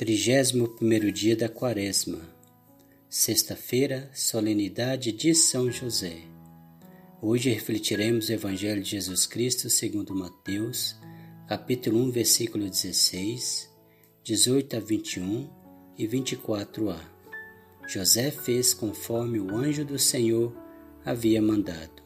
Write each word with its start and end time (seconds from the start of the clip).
Trigésimo 0.00 0.66
primeiro 0.66 1.12
dia 1.12 1.36
da 1.36 1.46
Quaresma, 1.46 2.26
sexta-feira, 3.06 4.10
solenidade 4.14 5.12
de 5.12 5.34
São 5.34 5.70
José. 5.70 6.22
Hoje 7.20 7.50
refletiremos 7.50 8.30
o 8.30 8.32
Evangelho 8.32 8.82
de 8.82 8.92
Jesus 8.92 9.26
Cristo 9.26 9.68
segundo 9.68 10.14
Mateus, 10.14 10.96
capítulo 11.46 11.98
1, 11.98 12.12
versículo 12.12 12.70
16, 12.70 13.68
18 14.24 14.76
a 14.78 14.80
21 14.80 15.50
e 15.98 16.08
24a. 16.08 16.98
José 17.86 18.30
fez 18.30 18.72
conforme 18.72 19.38
o 19.38 19.54
anjo 19.54 19.84
do 19.84 19.98
Senhor 19.98 20.50
havia 21.04 21.42
mandado. 21.42 22.02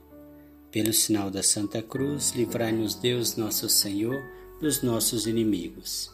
Pelo 0.73 0.93
sinal 0.93 1.31
da 1.31 1.45
Santa 1.45 1.81
Cruz, 1.81 2.33
livrai-nos 2.33 2.97
Deus 2.97 3.37
nosso 3.37 3.69
Senhor 3.69 4.21
dos 4.61 4.83
nossos 4.83 5.29
inimigos. 5.29 6.14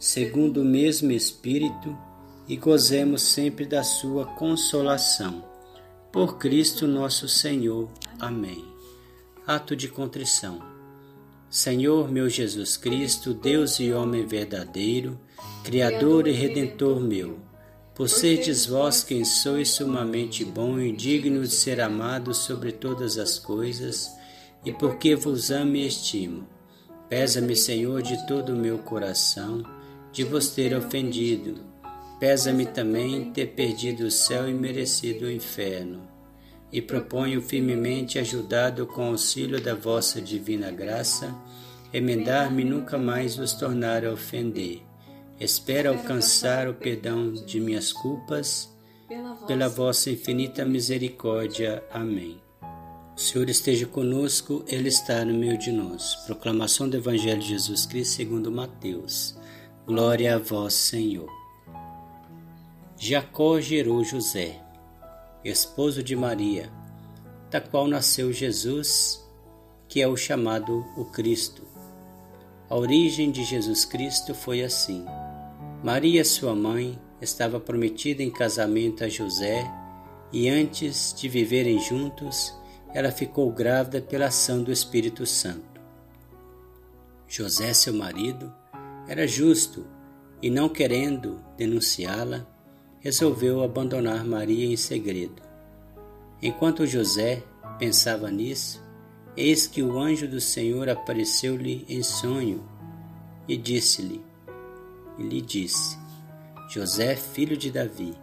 segundo 0.00 0.62
o 0.62 0.64
mesmo 0.64 1.12
Espírito, 1.12 1.94
e 2.48 2.56
gozemos 2.56 3.20
sempre 3.20 3.66
da 3.66 3.84
Sua 3.84 4.24
consolação. 4.24 5.44
Por 6.10 6.38
Cristo 6.38 6.88
nosso 6.88 7.28
Senhor. 7.28 7.88
Amém. 8.18 8.64
Ato 9.46 9.76
de 9.76 9.86
contrição. 9.88 10.58
Senhor 11.50 12.10
meu 12.10 12.28
Jesus 12.30 12.76
Cristo, 12.76 13.34
Deus 13.34 13.78
e 13.78 13.92
homem 13.92 14.24
verdadeiro, 14.24 15.20
Criador 15.62 16.26
e 16.26 16.32
Redentor 16.32 16.98
meu, 16.98 17.38
por 17.94 18.08
serdes 18.08 18.66
vós 18.66 19.04
quem 19.04 19.24
sois 19.24 19.68
sumamente 19.70 20.44
bom 20.44 20.78
e 20.80 20.92
digno 20.92 21.42
de 21.42 21.52
ser 21.52 21.80
amado 21.80 22.32
sobre 22.32 22.72
todas 22.72 23.18
as 23.18 23.38
coisas, 23.38 24.10
e 24.64 24.72
porque 24.72 25.14
vos 25.14 25.50
amo 25.50 25.76
e 25.76 25.86
estimo, 25.86 26.48
pesa-me, 27.08 27.54
Senhor, 27.54 28.00
de 28.00 28.26
todo 28.26 28.52
o 28.52 28.56
meu 28.56 28.78
coração, 28.78 29.62
de 30.12 30.24
vos 30.24 30.48
ter 30.48 30.76
ofendido. 30.76 31.64
Pesa-me 32.18 32.66
também 32.66 33.30
ter 33.32 33.48
perdido 33.48 34.04
o 34.04 34.10
céu 34.10 34.48
e 34.48 34.52
merecido 34.52 35.26
o 35.26 35.30
inferno. 35.30 36.08
E 36.72 36.82
proponho 36.82 37.40
firmemente, 37.40 38.18
ajudado 38.18 38.86
com 38.86 39.08
o 39.08 39.12
auxílio 39.12 39.60
da 39.60 39.74
vossa 39.74 40.20
divina 40.20 40.70
graça, 40.70 41.34
emendar-me 41.92 42.64
nunca 42.64 42.98
mais 42.98 43.36
vos 43.36 43.52
tornar 43.52 44.04
a 44.04 44.12
ofender. 44.12 44.82
Espero 45.40 45.88
alcançar 45.88 46.68
o 46.68 46.74
perdão 46.74 47.32
de 47.32 47.58
minhas 47.58 47.92
culpas, 47.92 48.70
pela 49.46 49.68
vossa 49.68 50.10
infinita 50.10 50.64
misericórdia. 50.64 51.82
Amém. 51.90 52.40
O 53.16 53.20
Senhor 53.20 53.48
esteja 53.48 53.86
conosco, 53.86 54.64
Ele 54.68 54.88
está 54.88 55.24
no 55.24 55.34
meio 55.34 55.58
de 55.58 55.72
nós. 55.72 56.14
Proclamação 56.26 56.88
do 56.88 56.96
Evangelho 56.96 57.40
de 57.40 57.48
Jesus 57.48 57.86
Cristo 57.86 58.16
segundo 58.16 58.52
Mateus. 58.52 59.39
Glória 59.90 60.36
a 60.36 60.38
vós, 60.38 60.74
Senhor. 60.74 61.28
Jacó 62.96 63.60
gerou 63.60 64.04
José, 64.04 64.62
esposo 65.44 66.00
de 66.00 66.14
Maria, 66.14 66.70
da 67.50 67.60
qual 67.60 67.88
nasceu 67.88 68.32
Jesus, 68.32 69.20
que 69.88 70.00
é 70.00 70.06
o 70.06 70.16
chamado 70.16 70.86
o 70.96 71.06
Cristo. 71.06 71.66
A 72.68 72.76
origem 72.76 73.32
de 73.32 73.42
Jesus 73.42 73.84
Cristo 73.84 74.32
foi 74.32 74.62
assim. 74.62 75.04
Maria, 75.82 76.24
sua 76.24 76.54
mãe, 76.54 76.96
estava 77.20 77.58
prometida 77.58 78.22
em 78.22 78.30
casamento 78.30 79.02
a 79.02 79.08
José 79.08 79.68
e 80.32 80.48
antes 80.48 81.12
de 81.18 81.28
viverem 81.28 81.80
juntos, 81.80 82.54
ela 82.94 83.10
ficou 83.10 83.50
grávida 83.50 84.00
pela 84.00 84.26
ação 84.26 84.62
do 84.62 84.70
Espírito 84.70 85.26
Santo. 85.26 85.80
José, 87.26 87.72
seu 87.72 87.92
marido, 87.92 88.54
era 89.10 89.26
justo 89.26 89.84
e, 90.40 90.48
não 90.48 90.68
querendo 90.68 91.44
denunciá-la, 91.56 92.46
resolveu 93.00 93.60
abandonar 93.60 94.24
Maria 94.24 94.64
em 94.64 94.76
segredo. 94.76 95.42
Enquanto 96.40 96.86
José 96.86 97.42
pensava 97.76 98.30
nisso, 98.30 98.80
eis 99.36 99.66
que 99.66 99.82
o 99.82 99.98
anjo 99.98 100.28
do 100.28 100.40
Senhor 100.40 100.88
apareceu-lhe 100.88 101.84
em 101.88 102.04
sonho 102.04 102.64
e 103.48 103.56
disse-lhe, 103.56 104.24
e 105.18 105.24
lhe 105.24 105.40
disse: 105.40 105.98
José, 106.68 107.16
filho 107.16 107.56
de 107.56 107.68
Davi, 107.68 108.14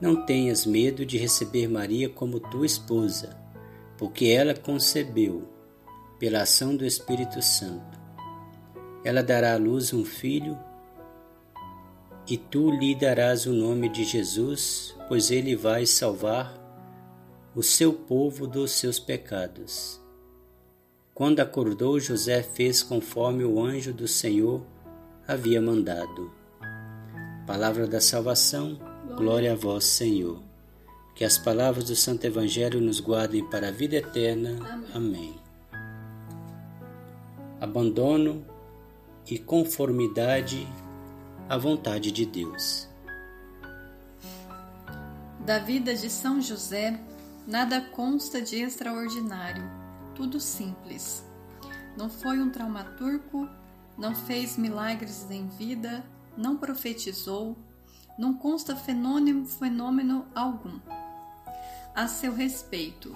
não 0.00 0.26
tenhas 0.26 0.66
medo 0.66 1.06
de 1.06 1.16
receber 1.16 1.68
Maria 1.68 2.08
como 2.08 2.40
tua 2.40 2.66
esposa, 2.66 3.40
porque 3.96 4.26
ela 4.26 4.52
concebeu 4.52 5.48
pela 6.18 6.42
ação 6.42 6.74
do 6.74 6.84
Espírito 6.84 7.40
Santo 7.40 7.97
ela 9.04 9.22
dará 9.22 9.54
à 9.54 9.56
luz 9.56 9.92
um 9.92 10.04
filho, 10.04 10.58
e 12.26 12.36
tu 12.36 12.70
lhe 12.70 12.94
darás 12.94 13.46
o 13.46 13.52
nome 13.52 13.88
de 13.88 14.04
Jesus, 14.04 14.94
pois 15.08 15.30
ele 15.30 15.56
vai 15.56 15.86
salvar 15.86 16.58
o 17.54 17.62
seu 17.62 17.92
povo 17.92 18.46
dos 18.46 18.72
seus 18.72 18.98
pecados. 18.98 20.00
Quando 21.14 21.40
acordou, 21.40 21.98
José 21.98 22.42
fez 22.42 22.82
conforme 22.82 23.44
o 23.44 23.60
anjo 23.60 23.92
do 23.92 24.06
Senhor 24.06 24.62
havia 25.26 25.60
mandado. 25.60 26.30
Palavra 27.46 27.86
da 27.86 28.00
salvação, 28.00 28.78
glória 29.16 29.52
a 29.52 29.56
vós, 29.56 29.84
Senhor. 29.84 30.42
Que 31.14 31.24
as 31.24 31.36
palavras 31.36 31.84
do 31.84 31.96
Santo 31.96 32.24
Evangelho 32.24 32.80
nos 32.80 33.00
guardem 33.00 33.44
para 33.50 33.68
a 33.68 33.72
vida 33.72 33.96
eterna. 33.96 34.84
Amém. 34.94 35.34
Abandono 37.60 38.44
e 39.30 39.38
conformidade 39.38 40.66
à 41.48 41.58
vontade 41.58 42.10
de 42.10 42.24
Deus. 42.24 42.88
Da 45.44 45.58
vida 45.58 45.94
de 45.94 46.08
São 46.08 46.40
José, 46.40 46.98
nada 47.46 47.80
consta 47.80 48.40
de 48.40 48.56
extraordinário, 48.56 49.64
tudo 50.14 50.40
simples. 50.40 51.24
Não 51.96 52.08
foi 52.08 52.38
um 52.38 52.50
traumaturgo, 52.50 53.48
não 53.96 54.14
fez 54.14 54.56
milagres 54.56 55.26
em 55.30 55.46
vida, 55.46 56.04
não 56.36 56.56
profetizou, 56.56 57.56
não 58.18 58.34
consta 58.34 58.76
fenômeno, 58.76 59.46
fenômeno 59.46 60.26
algum. 60.34 60.78
A 61.94 62.06
seu 62.06 62.34
respeito, 62.34 63.14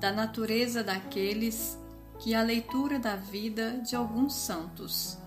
da 0.00 0.12
natureza 0.12 0.82
daqueles 0.82 1.78
que 2.18 2.34
a 2.34 2.42
leitura 2.42 2.98
da 2.98 3.16
vida 3.16 3.78
de 3.78 3.94
alguns 3.94 4.34
santos 4.34 5.18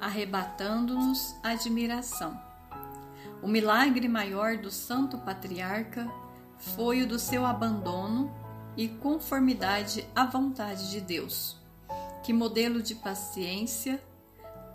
arrebatando-nos 0.00 1.36
admiração. 1.42 2.40
O 3.42 3.48
milagre 3.48 4.08
maior 4.08 4.56
do 4.56 4.70
Santo 4.70 5.18
Patriarca 5.18 6.10
foi 6.56 7.02
o 7.02 7.06
do 7.06 7.18
seu 7.18 7.44
abandono 7.44 8.34
e 8.76 8.88
conformidade 8.88 10.06
à 10.14 10.24
vontade 10.24 10.90
de 10.90 11.00
Deus. 11.00 11.60
Que 12.22 12.32
modelo 12.32 12.82
de 12.82 12.94
paciência 12.94 14.02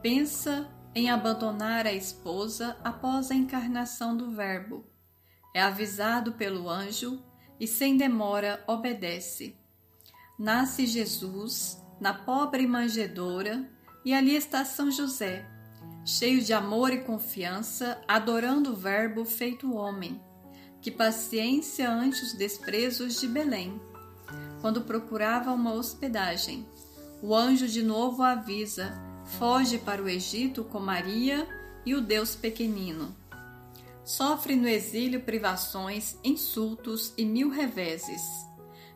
pensa 0.02 0.70
em 0.94 1.10
abandonar 1.10 1.86
a 1.86 1.94
esposa 1.94 2.78
após 2.84 3.32
a 3.32 3.36
encarnação 3.36 4.16
do 4.16 4.32
Verbo. 4.32 4.86
É 5.54 5.62
avisado 5.62 6.34
pelo 6.34 6.70
anjo 6.70 7.22
e 7.60 7.68
sem 7.68 7.98
demora 7.98 8.64
obedece. 8.68 9.56
Nasce 10.38 10.86
Jesus 10.86 11.82
na 12.00 12.14
pobre 12.14 12.66
manjedoura 12.66 13.70
e 14.04 14.14
ali 14.14 14.36
está 14.36 14.66
São 14.66 14.90
José, 14.90 15.46
cheio 16.04 16.42
de 16.42 16.54
amor 16.54 16.92
e 16.92 17.02
confiança, 17.02 18.02
adorando 18.08 18.72
o 18.72 18.76
Verbo 18.76 19.24
feito 19.26 19.76
homem. 19.76 20.20
Que 20.82 20.90
paciência 20.90 21.90
ante 21.90 22.24
os 22.24 22.34
desprezos 22.34 23.20
de 23.20 23.28
Belém. 23.28 23.80
Quando 24.60 24.82
procurava 24.82 25.52
uma 25.52 25.74
hospedagem, 25.74 26.68
o 27.22 27.36
anjo 27.36 27.68
de 27.68 27.84
novo 27.84 28.24
avisa: 28.24 29.00
foge 29.38 29.78
para 29.78 30.02
o 30.02 30.10
Egito 30.10 30.64
com 30.64 30.80
Maria 30.80 31.48
e 31.86 31.94
o 31.94 32.02
Deus 32.02 32.36
pequenino. 32.36 33.16
Sofre 34.04 34.56
no 34.56 34.68
exílio 34.68 35.22
privações, 35.22 36.18
insultos 36.24 37.14
e 37.16 37.24
mil 37.24 37.50
reveses. 37.50 38.22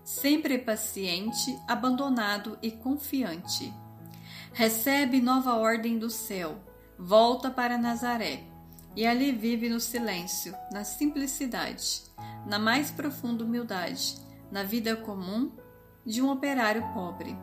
Sempre 0.03 0.57
paciente, 0.57 1.55
abandonado 1.67 2.57
e 2.61 2.71
confiante 2.71 3.71
recebe 4.55 5.19
nova 5.19 5.53
ordem 5.57 5.99
do 5.99 6.09
céu, 6.09 6.55
volta 6.97 7.51
para 7.51 7.77
Nazaré, 7.77 8.45
e 8.95 9.05
ali 9.05 9.33
vive 9.33 9.67
no 9.67 9.81
silêncio, 9.81 10.55
na 10.71 10.85
simplicidade, 10.85 12.03
na 12.47 12.57
mais 12.57 12.89
profunda 12.89 13.43
humildade, 13.43 14.17
na 14.49 14.63
vida 14.63 14.95
comum 14.95 15.51
de 16.05 16.21
um 16.21 16.31
operário 16.31 16.81
pobre. 16.93 17.37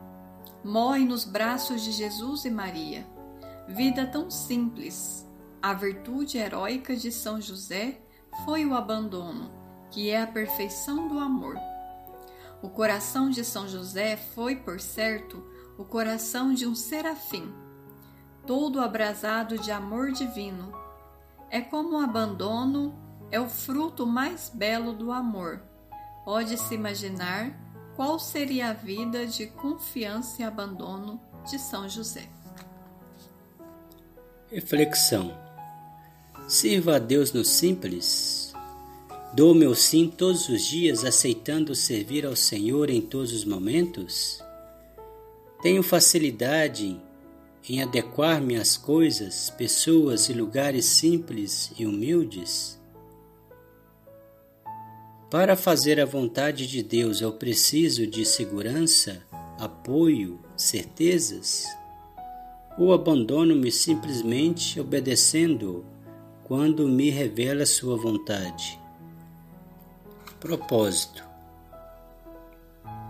Morre 0.65 1.05
nos 1.05 1.27
braços 1.27 1.83
de 1.83 1.93
Jesus 1.93 2.47
e 2.47 2.51
Maria. 2.51 3.07
Vida 3.69 4.07
tão 4.07 4.31
simples. 4.31 5.29
A 5.61 5.75
virtude 5.75 6.39
heróica 6.39 6.97
de 6.97 7.13
São 7.13 7.39
José 7.39 8.01
foi 8.47 8.65
o 8.65 8.75
abandono, 8.75 9.53
que 9.91 10.09
é 10.09 10.23
a 10.23 10.27
perfeição 10.27 11.09
do 11.09 11.19
amor. 11.19 11.59
O 12.63 12.71
coração 12.71 13.29
de 13.29 13.45
São 13.45 13.69
José 13.69 14.17
foi, 14.17 14.57
por 14.57 14.81
certo, 14.81 15.52
o 15.79 15.85
coração 15.85 16.53
de 16.53 16.67
um 16.67 16.75
serafim, 16.75 17.53
todo 18.47 18.81
abrasado 18.81 19.59
de 19.59 19.71
amor 19.71 20.13
divino. 20.13 20.73
É 21.51 21.61
como 21.61 21.97
o 21.97 22.01
abandono 22.01 22.95
é 23.31 23.41
o 23.41 23.49
fruto 23.49 24.07
mais 24.07 24.51
belo 24.55 24.93
do 24.93 25.11
amor. 25.11 25.63
Pode-se 26.25 26.75
imaginar 26.75 27.59
qual 27.97 28.19
seria 28.19 28.71
a 28.71 28.73
vida 28.73 29.27
de 29.27 29.47
confiança 29.47 30.43
e 30.43 30.45
abandono 30.45 31.21
de 31.49 31.59
São 31.59 31.89
José. 31.89 32.29
Reflexão: 34.51 35.37
Sirva 36.47 36.97
a 36.97 36.99
Deus 36.99 37.33
no 37.33 37.45
simples 37.45 38.43
Dou 39.35 39.55
meu 39.55 39.75
sim 39.75 40.09
todos 40.09 40.47
os 40.51 40.63
dias, 40.67 41.07
aceitando 41.07 41.75
servir 41.75 42.27
ao 42.27 42.37
Senhor 42.37 42.91
em 42.91 43.01
todos 43.01 43.33
os 43.33 43.47
momentos? 43.47 44.42
Tenho 45.63 45.81
facilidade 45.81 47.01
em 47.69 47.81
adequar-me 47.81 48.57
às 48.57 48.77
coisas, 48.77 49.49
pessoas 49.49 50.29
e 50.29 50.33
lugares 50.33 50.85
simples 50.85 51.73
e 51.79 51.87
humildes? 51.87 52.83
Para 55.31 55.57
fazer 55.57 56.01
a 56.01 56.05
vontade 56.05 56.67
de 56.67 56.83
Deus, 56.83 57.21
eu 57.21 57.33
preciso 57.33 58.09
de 58.09 58.27
segurança, 58.27 59.23
apoio, 59.57 60.41
certezas? 60.57 61.65
Ou 62.77 62.93
abandono-me 62.93 63.71
simplesmente 63.71 64.81
obedecendo 64.81 65.87
quando 66.43 66.89
me 66.89 67.09
revela 67.09 67.65
Sua 67.65 67.97
vontade? 67.97 68.81
Propósito: 70.41 71.32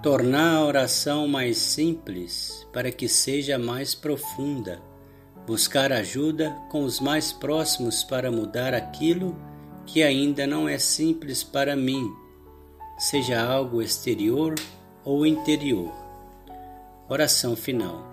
Tornar 0.03 0.57
a 0.57 0.65
oração 0.65 1.29
mais 1.29 1.59
simples 1.59 2.67
para 2.73 2.91
que 2.91 3.09
seja 3.09 3.57
mais 3.57 3.95
profunda. 3.95 4.83
Buscar 5.47 5.93
ajuda 5.93 6.51
com 6.73 6.83
os 6.83 6.99
mais 6.99 7.33
próximos 7.33 8.03
para 8.03 8.29
mudar 8.29 8.75
aquilo 8.75 9.37
que 9.87 10.03
ainda 10.03 10.45
não 10.45 10.69
é 10.69 10.77
simples 10.77 11.45
para 11.45 11.77
mim, 11.77 12.05
seja 12.99 13.41
algo 13.41 13.81
exterior 13.81 14.57
ou 15.05 15.25
interior. 15.25 15.93
Oração 17.09 17.55
final. 17.55 18.05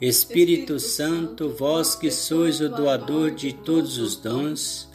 Espírito 0.00 0.78
Santo, 0.78 1.48
vós 1.48 1.96
que 1.96 2.12
sois 2.12 2.60
o 2.60 2.68
doador 2.68 3.32
de 3.32 3.52
todos 3.52 3.98
os 3.98 4.14
dons, 4.14 4.88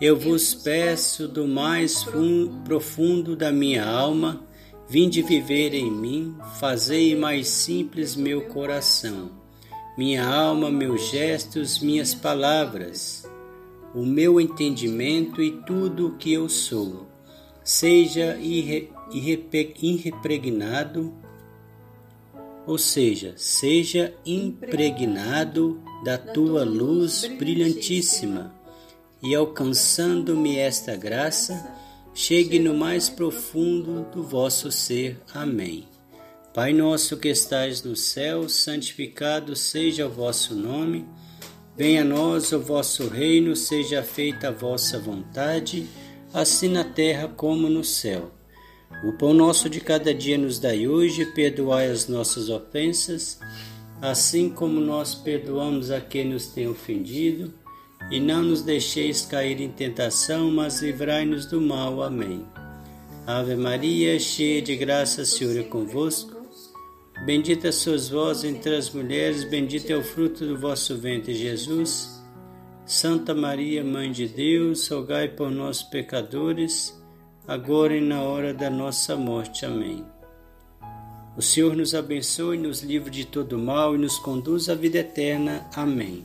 eu 0.00 0.16
vos 0.16 0.54
peço 0.54 1.26
do 1.26 1.48
mais 1.48 2.06
profundo 2.64 3.34
da 3.34 3.50
minha 3.50 3.84
alma, 3.84 4.46
vinde 4.88 5.20
viver 5.20 5.74
em 5.74 5.90
mim, 5.90 6.34
fazei 6.58 7.14
mais 7.14 7.48
simples 7.48 8.16
meu 8.16 8.42
coração, 8.46 9.30
minha 9.98 10.26
alma, 10.26 10.70
meus 10.70 11.10
gestos, 11.10 11.80
minhas 11.80 12.14
palavras, 12.14 13.28
o 13.94 14.04
meu 14.06 14.40
entendimento 14.40 15.42
e 15.42 15.50
tudo 15.62 16.08
o 16.08 16.16
que 16.16 16.32
eu 16.32 16.48
sou. 16.48 17.06
Seja 17.62 18.38
irre, 18.38 18.90
irre, 19.12 19.74
irrepregnado, 19.82 21.12
ou 22.66 22.78
seja, 22.78 23.34
seja 23.36 24.14
impregnado 24.24 25.82
da 26.04 26.16
tua 26.16 26.64
luz 26.64 27.24
brilhantíssima. 27.38 28.56
e 29.20 29.34
alcançando-me 29.34 30.56
esta 30.56 30.94
graça, 30.94 31.74
chegue 32.20 32.58
no 32.58 32.74
mais 32.74 33.08
profundo 33.08 34.04
do 34.12 34.24
vosso 34.24 34.72
ser. 34.72 35.20
Amém. 35.32 35.86
Pai 36.52 36.72
nosso 36.72 37.16
que 37.16 37.28
estais 37.28 37.84
no 37.84 37.94
céu, 37.94 38.48
santificado 38.48 39.54
seja 39.54 40.04
o 40.04 40.10
vosso 40.10 40.52
nome. 40.52 41.06
Venha 41.76 42.02
a 42.02 42.04
nós 42.04 42.50
o 42.50 42.58
vosso 42.58 43.06
reino, 43.06 43.54
seja 43.54 44.02
feita 44.02 44.48
a 44.48 44.50
vossa 44.50 44.98
vontade, 44.98 45.86
assim 46.34 46.68
na 46.68 46.82
terra 46.82 47.28
como 47.28 47.68
no 47.70 47.84
céu. 47.84 48.32
O 49.04 49.12
pão 49.12 49.32
nosso 49.32 49.70
de 49.70 49.80
cada 49.80 50.12
dia 50.12 50.36
nos 50.36 50.58
dai 50.58 50.88
hoje, 50.88 51.24
perdoai 51.24 51.88
as 51.88 52.08
nossas 52.08 52.50
ofensas, 52.50 53.38
assim 54.02 54.50
como 54.50 54.80
nós 54.80 55.14
perdoamos 55.14 55.92
a 55.92 56.00
quem 56.00 56.24
nos 56.24 56.48
tem 56.48 56.66
ofendido 56.66 57.54
e 58.10 58.18
não 58.18 58.42
nos 58.42 58.62
deixeis 58.62 59.26
cair 59.26 59.60
em 59.60 59.68
tentação, 59.68 60.50
mas 60.50 60.80
livrai-nos 60.80 61.46
do 61.46 61.60
mal. 61.60 62.02
Amém. 62.02 62.44
Ave 63.26 63.56
Maria, 63.56 64.18
cheia 64.18 64.62
de 64.62 64.74
graça, 64.76 65.24
Senhor 65.24 65.56
é 65.58 65.62
convosco. 65.62 66.38
Bendita 67.26 67.72
sois 67.72 68.08
vós 68.08 68.44
entre 68.44 68.74
as 68.74 68.90
mulheres, 68.90 69.44
bendito 69.44 69.90
é 69.90 69.96
o 69.96 70.02
fruto 70.02 70.46
do 70.46 70.56
vosso 70.56 70.96
ventre, 70.96 71.34
Jesus. 71.34 72.22
Santa 72.86 73.34
Maria, 73.34 73.84
Mãe 73.84 74.10
de 74.10 74.26
Deus, 74.26 74.88
rogai 74.88 75.28
por 75.28 75.50
nós 75.50 75.82
pecadores, 75.82 76.98
agora 77.46 77.94
e 77.94 78.00
na 78.00 78.22
hora 78.22 78.54
da 78.54 78.70
nossa 78.70 79.14
morte. 79.14 79.66
Amém. 79.66 80.06
O 81.36 81.42
Senhor 81.42 81.76
nos 81.76 81.94
abençoe, 81.94 82.56
nos 82.56 82.82
livre 82.82 83.10
de 83.10 83.26
todo 83.26 83.58
mal 83.58 83.94
e 83.94 83.98
nos 83.98 84.18
conduz 84.18 84.68
à 84.70 84.74
vida 84.74 84.98
eterna. 84.98 85.68
Amém. 85.74 86.24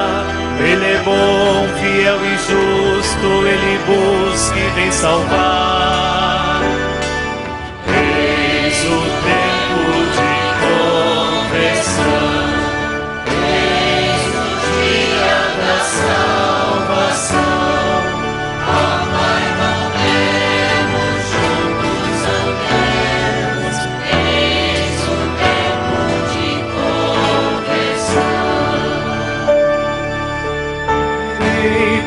Ele 0.63 0.85
é 0.85 1.01
bom, 1.03 1.67
fiel 1.79 2.19
e 2.25 2.37
justo, 2.37 3.47
ele 3.47 3.79
busca 3.85 4.59
e 4.59 4.69
vem 4.75 4.91
salvar. 4.91 6.20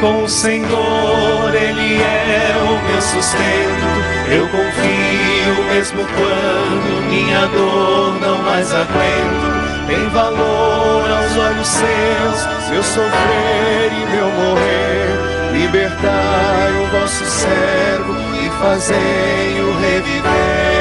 Com 0.04 0.25
o 0.25 0.28
Senhor, 0.28 1.54
Ele 1.54 2.02
é 2.02 2.56
o 2.61 2.90
meu 2.90 3.00
sustento. 3.00 3.87
Eu 4.30 4.46
confio 4.49 5.64
mesmo 5.73 6.04
quando 6.04 7.08
minha 7.08 7.46
dor 7.46 8.20
não 8.20 8.42
mais 8.42 8.70
aguento. 8.70 9.87
Tem 9.87 10.06
valor 10.11 11.11
aos 11.11 11.37
olhos 11.38 11.68
seus, 11.68 12.68
meu 12.68 12.82
sofrer 12.82 13.92
e 13.92 14.06
meu 14.14 14.26
morrer. 14.26 15.58
Libertai 15.58 16.73
o 16.82 17.00
vosso 17.00 17.25
servo 17.25 18.14
e 18.44 18.50
fazei-o 18.61 19.78
reviver. 19.78 20.74